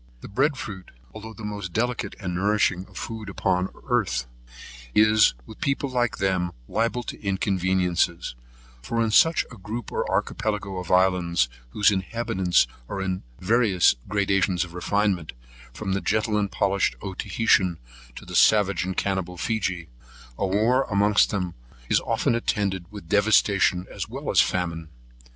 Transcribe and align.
The 0.21 0.27
Bread 0.27 0.57
fruit, 0.57 0.89
although 1.13 1.35
the 1.35 1.43
most 1.43 1.73
delicate 1.73 2.15
and 2.19 2.33
nourishing 2.33 2.85
food 2.85 3.29
upon 3.29 3.69
earth, 3.87 4.25
is, 4.95 5.35
with 5.45 5.61
people 5.61 5.91
like 5.91 6.17
them, 6.17 6.53
liable 6.67 7.03
to 7.03 7.21
inconveniencies; 7.23 8.33
for 8.81 8.99
in 8.99 9.11
such 9.11 9.45
a 9.51 9.57
group 9.57 9.91
or 9.91 10.09
Archipelago 10.09 10.77
of 10.79 10.89
islands, 10.89 11.49
whose 11.69 11.91
inhabitants 11.91 12.65
are 12.89 12.99
in 12.99 13.21
such 13.39 13.45
various 13.47 13.95
gradations 14.07 14.63
of 14.65 14.73
refinement, 14.73 15.33
from 15.71 15.93
the 15.93 16.01
gentle 16.01 16.35
and 16.35 16.51
polished 16.51 16.95
Otaheitean, 17.03 17.77
to 18.15 18.25
the 18.25 18.33
savage 18.35 18.83
and 18.83 18.97
cannibal 18.97 19.37
Feegee, 19.37 19.85
a 20.35 20.47
war 20.47 20.87
amongst 20.89 21.29
them 21.29 21.53
is 21.89 21.99
often 22.01 22.33
attended 22.33 22.85
with 22.89 23.07
devastation 23.07 23.85
as 23.91 24.09
well 24.09 24.31
as 24.31 24.41
famine. 24.41 24.89